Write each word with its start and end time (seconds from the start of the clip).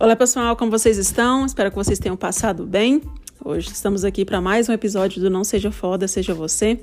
Olá 0.00 0.14
pessoal, 0.14 0.54
como 0.54 0.70
vocês 0.70 0.96
estão? 0.96 1.44
Espero 1.44 1.70
que 1.70 1.76
vocês 1.76 1.98
tenham 1.98 2.16
passado 2.16 2.64
bem. 2.64 3.02
Hoje 3.44 3.72
estamos 3.72 4.04
aqui 4.04 4.24
para 4.24 4.40
mais 4.40 4.68
um 4.68 4.72
episódio 4.72 5.20
do 5.20 5.28
Não 5.28 5.42
Seja 5.42 5.72
Foda, 5.72 6.06
Seja 6.06 6.32
Você. 6.32 6.78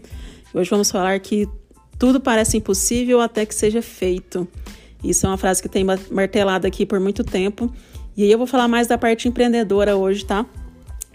Hoje 0.53 0.69
vamos 0.69 0.91
falar 0.91 1.17
que 1.21 1.47
tudo 1.97 2.20
parece 2.20 2.57
impossível 2.57 3.21
até 3.21 3.46
que 3.46 3.56
seja 3.56 3.81
feito. 3.81 4.46
Isso 5.01 5.25
é 5.25 5.29
uma 5.29 5.38
frase 5.38 5.62
que 5.62 5.70
tem 5.70 5.85
martelado 6.12 6.67
aqui 6.67 6.85
por 6.85 6.99
muito 6.99 7.24
tempo. 7.24 7.74
E 8.17 8.24
aí 8.24 8.29
eu 8.29 8.38
vou 8.38 8.46
falar 8.46 8.67
mais 8.67 8.85
da 8.85 8.97
parte 8.97 9.29
empreendedora 9.29 9.96
hoje, 9.96 10.25
tá? 10.25 10.46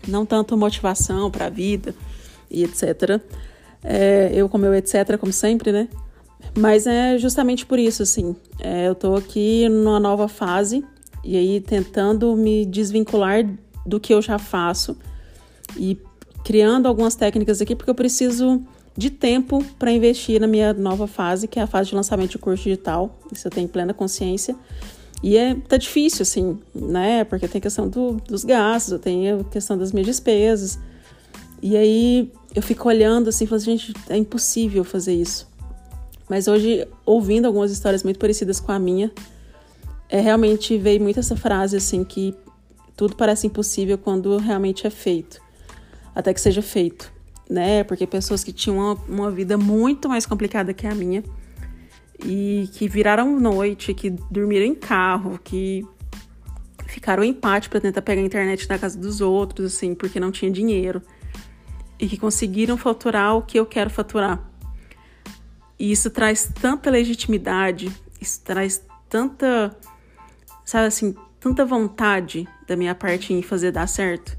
Não 0.09 0.25
tanto 0.25 0.57
motivação 0.57 1.31
para 1.31 1.47
a 1.47 1.51
vida 1.51 1.95
e 2.51 2.65
etc. 2.65 3.21
É, 3.85 4.31
eu 4.33 4.49
com 4.49 4.57
meu 4.57 4.73
etc, 4.73 5.19
como 5.19 5.35
sempre, 5.35 5.71
né? 5.71 5.87
Mas 6.57 6.87
é 6.87 7.19
justamente 7.19 7.67
por 7.67 7.79
isso, 7.79 8.03
assim. 8.03 8.35
É, 8.59 8.89
eu 8.89 8.95
tô 8.95 9.17
aqui 9.17 9.69
numa 9.69 10.01
nova 10.01 10.29
fase 10.29 10.83
e 11.25 11.37
aí 11.37 11.61
tentando 11.61 12.35
me 12.37 12.65
desvincular 12.65 13.49
do 13.85 13.99
que 13.99 14.13
eu 14.13 14.23
já 14.23 14.39
faço 14.39 14.97
e 15.77 15.99
criando 16.45 16.87
algumas 16.87 17.15
técnicas 17.15 17.61
aqui, 17.61 17.77
porque 17.77 17.91
eu 17.91 17.95
preciso 17.95 18.63
de 18.97 19.11
tempo 19.11 19.65
para 19.79 19.93
investir 19.93 20.41
na 20.41 20.47
minha 20.47 20.73
nova 20.73 21.07
fase, 21.07 21.47
que 21.47 21.59
é 21.59 21.63
a 21.63 21.67
fase 21.67 21.91
de 21.91 21.95
lançamento 21.95 22.31
de 22.31 22.39
curso 22.39 22.65
digital. 22.65 23.19
Isso 23.33 23.47
eu 23.47 23.51
tenho 23.51 23.69
plena 23.69 23.95
consciência. 23.95 24.57
E 25.23 25.37
é, 25.37 25.55
tá 25.55 25.77
difícil, 25.77 26.23
assim, 26.23 26.59
né? 26.75 27.25
Porque 27.25 27.47
tem 27.47 27.61
questão 27.61 27.89
do, 27.89 28.15
dos 28.27 28.43
gastos, 28.43 28.93
eu 28.93 28.99
tenho 28.99 29.45
questão 29.45 29.77
das 29.77 29.93
minhas 29.93 30.07
despesas. 30.07 30.79
E 31.63 31.77
aí 31.77 32.33
eu 32.55 32.63
fico 32.63 32.89
olhando 32.89 33.29
assim, 33.29 33.47
falando, 33.47 33.65
gente, 33.65 33.93
é 34.09 34.17
impossível 34.17 34.83
fazer 34.83 35.15
isso. 35.15 35.49
Mas 36.29 36.49
hoje, 36.49 36.87
ouvindo 37.05 37.47
algumas 37.47 37.71
histórias 37.71 38.03
muito 38.03 38.19
parecidas 38.19 38.61
com 38.61 38.73
a 38.73 38.79
minha, 38.79 39.13
é, 40.11 40.21
realmente 40.21 40.77
veio 40.77 41.01
muito 41.01 41.21
essa 41.21 41.37
frase 41.37 41.77
assim 41.77 42.03
que 42.03 42.35
tudo 42.97 43.15
parece 43.15 43.47
impossível 43.47 43.97
quando 43.97 44.37
realmente 44.37 44.87
é 44.87 44.91
feito, 44.91 45.41
até 46.15 46.35
que 46.35 46.41
seja 46.41 46.61
feito, 46.61 47.11
né? 47.49 47.85
Porque 47.85 48.07
pessoas 48.07 48.43
que 48.43 48.53
tinham 48.53 48.77
uma, 48.77 48.95
uma 49.09 49.31
vida 49.31 49.57
muito 49.57 50.09
mais 50.09 50.27
complicada 50.27 50.75
que 50.75 50.87
a 50.87 50.95
minha 50.95 51.23
e 52.25 52.69
que 52.73 52.89
viraram 52.89 53.39
noite, 53.41 53.95
que 53.95 54.11
dormiram 54.11 54.67
em 54.67 54.75
carro, 54.75 55.41
que 55.43 55.87
ficaram 56.87 57.23
em 57.23 57.33
pátio 57.33 57.71
para 57.71 57.81
tentar 57.81 58.03
pegar 58.03 58.21
a 58.21 58.25
internet 58.25 58.69
na 58.69 58.79
casa 58.79 58.99
dos 58.99 59.21
outros, 59.21 59.75
assim, 59.75 59.95
porque 59.95 60.19
não 60.19 60.31
tinha 60.31 60.51
dinheiro 60.51 61.01
e 61.99 62.09
que 62.09 62.17
conseguiram 62.17 62.77
faturar 62.77 63.37
o 63.37 63.43
que 63.43 63.59
eu 63.59 63.65
quero 63.65 63.91
faturar. 63.91 64.51
E 65.79 65.93
isso 65.93 66.11
traz 66.11 66.51
tanta 66.61 66.91
legitimidade, 66.91 67.91
isso 68.21 68.43
traz 68.43 68.83
tanta 69.09 69.75
sabe 70.71 70.87
assim, 70.87 71.17
tanta 71.41 71.65
vontade 71.67 72.47
da 72.65 72.77
minha 72.77 72.95
parte 72.95 73.35
em 73.35 73.43
fazer 73.43 73.73
dar 73.73 73.89
certo. 73.89 74.37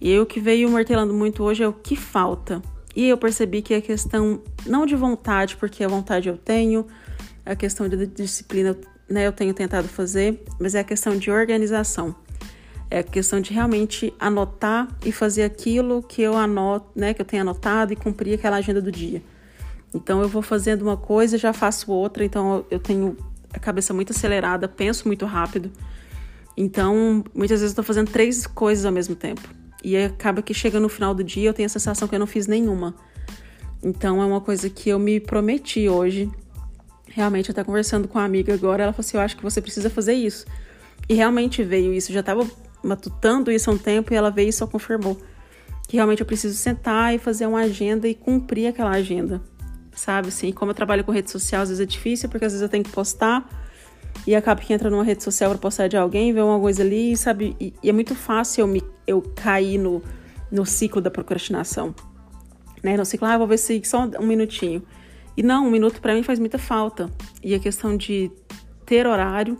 E 0.00 0.10
eu 0.10 0.24
que 0.24 0.40
veio 0.40 0.70
martelando 0.70 1.12
muito 1.12 1.42
hoje 1.44 1.62
é 1.62 1.68
o 1.68 1.74
que 1.74 1.94
falta. 1.94 2.62
E 2.96 3.06
eu 3.06 3.18
percebi 3.18 3.60
que 3.60 3.74
a 3.74 3.80
questão 3.82 4.40
não 4.64 4.86
de 4.86 4.96
vontade, 4.96 5.58
porque 5.58 5.84
a 5.84 5.88
vontade 5.88 6.26
eu 6.26 6.38
tenho, 6.38 6.86
a 7.44 7.54
questão 7.54 7.86
de 7.86 8.06
disciplina, 8.06 8.74
né, 9.06 9.26
eu 9.26 9.32
tenho 9.32 9.52
tentado 9.52 9.86
fazer, 9.88 10.42
mas 10.58 10.74
é 10.74 10.80
a 10.80 10.84
questão 10.84 11.18
de 11.18 11.30
organização. 11.30 12.16
É 12.90 13.00
a 13.00 13.02
questão 13.02 13.38
de 13.38 13.52
realmente 13.52 14.14
anotar 14.18 14.88
e 15.04 15.12
fazer 15.12 15.42
aquilo 15.42 16.02
que 16.02 16.22
eu 16.22 16.34
anoto, 16.34 16.98
né, 16.98 17.12
que 17.12 17.20
eu 17.20 17.26
tenho 17.26 17.42
anotado 17.42 17.92
e 17.92 17.96
cumprir 17.96 18.32
aquela 18.32 18.56
agenda 18.56 18.80
do 18.80 18.90
dia. 18.90 19.22
Então 19.92 20.22
eu 20.22 20.30
vou 20.30 20.40
fazendo 20.40 20.80
uma 20.80 20.96
coisa, 20.96 21.36
já 21.36 21.52
faço 21.52 21.92
outra, 21.92 22.24
então 22.24 22.64
eu 22.70 22.78
tenho 22.78 23.18
a 23.52 23.58
cabeça 23.58 23.94
muito 23.94 24.12
acelerada, 24.12 24.68
penso 24.68 25.06
muito 25.06 25.24
rápido. 25.26 25.70
Então, 26.56 27.24
muitas 27.34 27.60
vezes 27.60 27.72
eu 27.72 27.76
tô 27.76 27.82
fazendo 27.82 28.10
três 28.10 28.46
coisas 28.46 28.84
ao 28.84 28.92
mesmo 28.92 29.14
tempo. 29.14 29.42
E 29.82 29.96
acaba 29.96 30.42
que 30.42 30.52
chega 30.52 30.80
no 30.80 30.88
final 30.88 31.14
do 31.14 31.22
dia 31.22 31.48
eu 31.48 31.54
tenho 31.54 31.66
a 31.66 31.70
sensação 31.70 32.08
que 32.08 32.14
eu 32.14 32.18
não 32.18 32.26
fiz 32.26 32.46
nenhuma. 32.46 32.94
Então, 33.82 34.20
é 34.20 34.24
uma 34.24 34.40
coisa 34.40 34.68
que 34.68 34.90
eu 34.90 34.98
me 34.98 35.20
prometi 35.20 35.88
hoje. 35.88 36.30
Realmente, 37.06 37.48
eu 37.48 37.54
tô 37.54 37.64
conversando 37.64 38.08
com 38.08 38.18
uma 38.18 38.24
amiga 38.24 38.52
agora, 38.52 38.82
ela 38.82 38.92
falou 38.92 39.06
assim: 39.06 39.16
Eu 39.16 39.22
acho 39.22 39.36
que 39.36 39.42
você 39.42 39.60
precisa 39.60 39.88
fazer 39.88 40.14
isso. 40.14 40.46
E 41.08 41.14
realmente 41.14 41.62
veio 41.62 41.94
isso. 41.94 42.10
Eu 42.10 42.14
já 42.14 42.22
tava 42.22 42.46
matutando 42.82 43.52
isso 43.52 43.70
há 43.70 43.72
um 43.72 43.78
tempo 43.78 44.12
e 44.12 44.16
ela 44.16 44.30
veio 44.30 44.48
e 44.48 44.52
só 44.52 44.66
confirmou. 44.66 45.16
Que 45.86 45.96
realmente 45.96 46.20
eu 46.20 46.26
preciso 46.26 46.54
sentar 46.54 47.14
e 47.14 47.18
fazer 47.18 47.46
uma 47.46 47.60
agenda 47.60 48.08
e 48.08 48.14
cumprir 48.14 48.66
aquela 48.66 48.90
agenda 48.90 49.40
sabe? 49.98 50.28
Assim, 50.28 50.52
como 50.52 50.70
eu 50.70 50.74
trabalho 50.74 51.04
com 51.04 51.12
rede 51.12 51.30
social, 51.30 51.62
às 51.62 51.68
vezes 51.68 51.82
é 51.82 51.86
difícil, 51.86 52.28
porque 52.28 52.44
às 52.44 52.52
vezes 52.52 52.62
eu 52.62 52.68
tenho 52.68 52.84
que 52.84 52.90
postar 52.90 53.48
e 54.26 54.34
acaba 54.34 54.60
que 54.60 54.72
entra 54.72 54.88
numa 54.90 55.04
rede 55.04 55.22
social 55.22 55.50
para 55.50 55.58
postar 55.58 55.88
de 55.88 55.96
alguém, 55.96 56.32
vê 56.32 56.40
uma 56.40 56.58
coisa 56.58 56.82
ali, 56.82 57.16
sabe? 57.16 57.56
E, 57.60 57.74
e, 57.82 57.90
é 57.90 57.92
muito 57.92 58.14
fácil 58.14 58.62
eu, 58.62 58.66
me, 58.66 58.82
eu 59.06 59.20
cair 59.20 59.78
no, 59.78 60.02
no 60.50 60.64
ciclo 60.64 61.00
da 61.00 61.10
procrastinação, 61.10 61.94
né? 62.82 62.96
No 62.96 63.04
ciclo, 63.04 63.26
ah, 63.26 63.36
vou 63.36 63.46
ver 63.46 63.58
se 63.58 63.80
só 63.84 64.08
um 64.18 64.26
minutinho. 64.26 64.82
E 65.36 65.42
não, 65.42 65.66
um 65.66 65.70
minuto 65.70 66.00
para 66.00 66.14
mim 66.14 66.22
faz 66.22 66.38
muita 66.38 66.58
falta. 66.58 67.10
E 67.42 67.54
a 67.54 67.58
questão 67.58 67.96
de 67.96 68.30
ter 68.84 69.06
horário, 69.06 69.58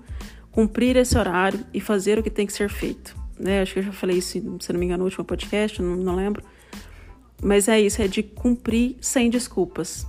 cumprir 0.50 0.97
esse 0.97 1.16
horário 1.16 1.60
e 1.72 1.81
fazer 1.81 2.19
o 2.19 2.22
que 2.22 2.31
tem 2.31 2.47
que 2.47 2.53
ser 2.53 2.69
feito. 2.69 3.16
Né? 3.38 3.62
Acho 3.62 3.75
que 3.75 3.78
eu 3.78 3.84
já 3.84 3.93
falei 3.93 4.19
isso, 4.19 4.32
se 4.60 4.72
não 4.72 4.81
me 4.81 4.87
engano, 4.87 5.00
no 5.00 5.04
último 5.04 5.25
podcast, 5.25 5.81
não, 5.81 5.97
não 5.97 6.16
lembro. 6.16 6.43
Mas 7.43 7.69
é 7.69 7.81
isso, 7.81 8.03
é 8.03 8.09
de 8.09 8.22
cumprir 8.22 8.97
sem 9.00 9.31
desculpas. 9.31 10.06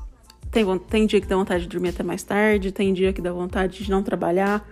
Tem, 0.51 0.65
tem 0.79 1.05
dia 1.05 1.21
que 1.21 1.27
dá 1.27 1.35
vontade 1.35 1.63
de 1.63 1.69
dormir 1.69 1.89
até 1.89 2.03
mais 2.03 2.23
tarde, 2.23 2.71
tem 2.71 2.93
dia 2.93 3.13
que 3.13 3.21
dá 3.21 3.31
vontade 3.31 3.83
de 3.83 3.89
não 3.91 4.01
trabalhar. 4.01 4.67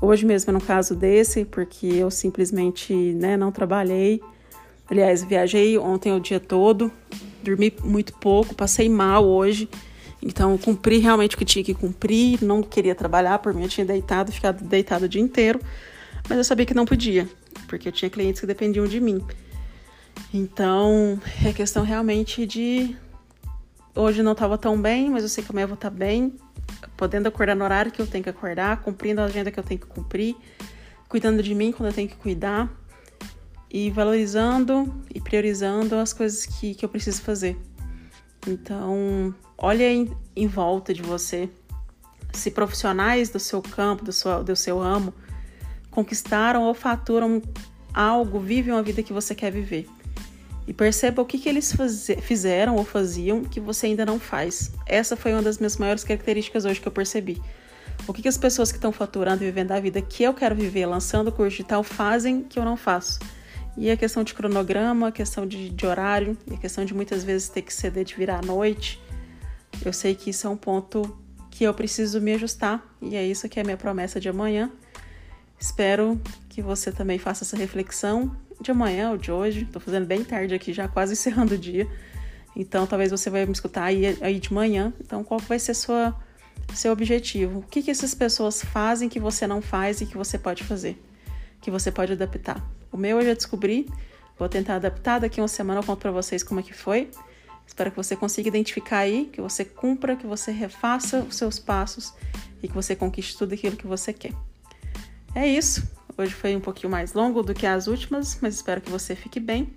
Hoje 0.00 0.26
mesmo 0.26 0.50
é 0.50 0.52
no 0.52 0.60
caso 0.60 0.94
desse, 0.94 1.44
porque 1.44 1.86
eu 1.86 2.10
simplesmente 2.10 2.92
né, 2.92 3.36
não 3.36 3.50
trabalhei. 3.50 4.20
Aliás, 4.90 5.22
viajei 5.22 5.78
ontem 5.78 6.12
o 6.12 6.20
dia 6.20 6.38
todo, 6.38 6.92
dormi 7.42 7.72
muito 7.82 8.12
pouco, 8.14 8.54
passei 8.54 8.88
mal 8.88 9.24
hoje. 9.24 9.68
Então, 10.20 10.56
cumpri 10.58 10.98
realmente 10.98 11.34
o 11.34 11.38
que 11.38 11.44
tinha 11.44 11.64
que 11.64 11.74
cumprir. 11.74 12.42
Não 12.42 12.62
queria 12.62 12.94
trabalhar, 12.94 13.38
por 13.38 13.54
mim 13.54 13.62
eu 13.62 13.68
tinha 13.68 13.86
deitado, 13.86 14.30
ficado 14.30 14.62
deitado 14.62 15.06
o 15.06 15.08
dia 15.08 15.20
inteiro. 15.20 15.60
Mas 16.28 16.38
eu 16.38 16.44
sabia 16.44 16.66
que 16.66 16.74
não 16.74 16.84
podia, 16.84 17.28
porque 17.66 17.88
eu 17.88 17.92
tinha 17.92 18.10
clientes 18.10 18.40
que 18.40 18.46
dependiam 18.46 18.86
de 18.86 19.00
mim. 19.00 19.20
Então, 20.32 21.20
é 21.44 21.52
questão 21.52 21.84
realmente 21.84 22.46
de 22.46 22.94
hoje 23.94 24.22
não 24.22 24.32
estava 24.32 24.56
tão 24.56 24.80
bem, 24.80 25.10
mas 25.10 25.22
eu 25.22 25.28
sei 25.28 25.44
que 25.44 25.50
amanhã 25.50 25.64
eu 25.64 25.68
vou 25.68 25.74
estar 25.74 25.90
tá 25.90 25.96
bem, 25.96 26.34
podendo 26.96 27.28
acordar 27.28 27.54
no 27.54 27.64
horário 27.64 27.92
que 27.92 28.00
eu 28.00 28.06
tenho 28.06 28.24
que 28.24 28.30
acordar, 28.30 28.80
cumprindo 28.82 29.20
a 29.20 29.24
agenda 29.24 29.50
que 29.50 29.58
eu 29.58 29.64
tenho 29.64 29.80
que 29.80 29.86
cumprir, 29.86 30.36
cuidando 31.08 31.42
de 31.42 31.54
mim 31.54 31.72
quando 31.72 31.88
eu 31.88 31.94
tenho 31.94 32.08
que 32.08 32.16
cuidar 32.16 32.70
e 33.70 33.90
valorizando 33.90 35.02
e 35.14 35.20
priorizando 35.20 35.96
as 35.96 36.12
coisas 36.12 36.46
que, 36.46 36.74
que 36.74 36.84
eu 36.84 36.88
preciso 36.88 37.22
fazer. 37.22 37.58
Então, 38.46 39.34
olha 39.56 39.90
em, 39.90 40.12
em 40.34 40.46
volta 40.46 40.92
de 40.92 41.02
você. 41.02 41.48
Se 42.32 42.50
profissionais 42.50 43.28
do 43.28 43.38
seu 43.38 43.60
campo, 43.60 44.04
do 44.04 44.12
seu, 44.12 44.42
do 44.42 44.56
seu 44.56 44.78
ramo, 44.78 45.12
conquistaram 45.90 46.62
ou 46.62 46.74
faturam 46.74 47.42
algo, 47.92 48.40
vivem 48.40 48.72
uma 48.72 48.82
vida 48.82 49.02
que 49.02 49.12
você 49.12 49.34
quer 49.34 49.52
viver 49.52 49.86
e 50.66 50.72
perceba 50.72 51.20
o 51.22 51.24
que, 51.24 51.38
que 51.38 51.48
eles 51.48 51.74
fizeram 52.22 52.76
ou 52.76 52.84
faziam 52.84 53.42
que 53.42 53.60
você 53.60 53.86
ainda 53.86 54.06
não 54.06 54.18
faz. 54.20 54.70
Essa 54.86 55.16
foi 55.16 55.32
uma 55.32 55.42
das 55.42 55.58
minhas 55.58 55.76
maiores 55.76 56.04
características 56.04 56.64
hoje 56.64 56.80
que 56.80 56.86
eu 56.86 56.92
percebi. 56.92 57.42
O 58.06 58.12
que, 58.12 58.22
que 58.22 58.28
as 58.28 58.38
pessoas 58.38 58.70
que 58.70 58.78
estão 58.78 58.92
faturando 58.92 59.42
e 59.42 59.46
vivendo 59.46 59.72
a 59.72 59.80
vida 59.80 60.00
que 60.00 60.22
eu 60.22 60.34
quero 60.34 60.54
viver, 60.54 60.86
lançando 60.86 61.28
o 61.28 61.32
curso 61.32 61.50
digital, 61.50 61.82
fazem 61.82 62.42
que 62.42 62.58
eu 62.58 62.64
não 62.64 62.76
faço. 62.76 63.18
E 63.76 63.90
a 63.90 63.96
questão 63.96 64.22
de 64.22 64.34
cronograma, 64.34 65.08
a 65.08 65.12
questão 65.12 65.46
de, 65.46 65.70
de 65.70 65.86
horário, 65.86 66.36
a 66.50 66.56
questão 66.56 66.84
de 66.84 66.94
muitas 66.94 67.24
vezes 67.24 67.48
ter 67.48 67.62
que 67.62 67.72
ceder 67.72 68.04
de 68.04 68.14
virar 68.14 68.38
à 68.38 68.42
noite. 68.42 69.00
Eu 69.84 69.92
sei 69.92 70.14
que 70.14 70.30
isso 70.30 70.46
é 70.46 70.50
um 70.50 70.56
ponto 70.56 71.16
que 71.50 71.64
eu 71.64 71.72
preciso 71.72 72.20
me 72.20 72.34
ajustar 72.34 72.82
e 73.00 73.16
é 73.16 73.24
isso 73.24 73.48
que 73.48 73.58
é 73.58 73.62
a 73.62 73.64
minha 73.64 73.76
promessa 73.76 74.20
de 74.20 74.28
amanhã. 74.28 74.70
Espero 75.62 76.20
que 76.48 76.60
você 76.60 76.90
também 76.90 77.20
faça 77.20 77.44
essa 77.44 77.56
reflexão 77.56 78.36
de 78.60 78.72
amanhã 78.72 79.12
ou 79.12 79.16
de 79.16 79.30
hoje. 79.30 79.64
Tô 79.64 79.78
fazendo 79.78 80.04
bem 80.04 80.24
tarde 80.24 80.52
aqui, 80.52 80.72
já 80.72 80.88
quase 80.88 81.12
encerrando 81.14 81.54
o 81.54 81.56
dia. 81.58 81.86
Então, 82.56 82.84
talvez 82.84 83.12
você 83.12 83.30
vai 83.30 83.46
me 83.46 83.52
escutar 83.52 83.84
aí, 83.84 84.18
aí 84.20 84.40
de 84.40 84.52
manhã. 84.52 84.92
Então, 85.00 85.22
qual 85.22 85.38
vai 85.38 85.60
ser 85.60 85.74
sua 85.74 86.20
seu 86.74 86.90
objetivo? 86.90 87.60
O 87.60 87.62
que, 87.62 87.80
que 87.80 87.92
essas 87.92 88.12
pessoas 88.12 88.60
fazem 88.60 89.08
que 89.08 89.20
você 89.20 89.46
não 89.46 89.62
faz 89.62 90.00
e 90.00 90.06
que 90.06 90.16
você 90.16 90.36
pode 90.36 90.64
fazer? 90.64 91.00
Que 91.60 91.70
você 91.70 91.92
pode 91.92 92.12
adaptar. 92.12 92.60
O 92.90 92.96
meu 92.96 93.20
eu 93.20 93.26
já 93.26 93.34
descobri. 93.34 93.88
Vou 94.36 94.48
tentar 94.48 94.74
adaptar. 94.74 95.20
Daqui 95.20 95.40
uma 95.40 95.46
semana 95.46 95.78
eu 95.78 95.84
conto 95.84 96.00
para 96.00 96.10
vocês 96.10 96.42
como 96.42 96.58
é 96.58 96.64
que 96.64 96.74
foi. 96.74 97.08
Espero 97.64 97.88
que 97.88 97.96
você 97.96 98.16
consiga 98.16 98.48
identificar 98.48 98.98
aí, 98.98 99.30
que 99.32 99.40
você 99.40 99.64
cumpra, 99.64 100.16
que 100.16 100.26
você 100.26 100.50
refaça 100.50 101.20
os 101.20 101.36
seus 101.36 101.60
passos 101.60 102.12
e 102.60 102.66
que 102.66 102.74
você 102.74 102.96
conquiste 102.96 103.38
tudo 103.38 103.54
aquilo 103.54 103.76
que 103.76 103.86
você 103.86 104.12
quer. 104.12 104.32
É 105.34 105.46
isso. 105.46 105.90
Hoje 106.16 106.34
foi 106.34 106.54
um 106.54 106.60
pouquinho 106.60 106.90
mais 106.90 107.14
longo 107.14 107.42
do 107.42 107.54
que 107.54 107.66
as 107.66 107.86
últimas, 107.86 108.38
mas 108.40 108.54
espero 108.54 108.80
que 108.80 108.90
você 108.90 109.16
fique 109.16 109.40
bem. 109.40 109.74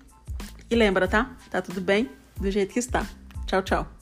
E 0.69 0.75
lembra, 0.75 1.07
tá? 1.07 1.35
Tá 1.49 1.61
tudo 1.61 1.79
bem 1.79 2.09
do 2.39 2.51
jeito 2.51 2.73
que 2.73 2.79
está. 2.79 3.05
Tchau, 3.45 3.61
tchau. 3.61 3.94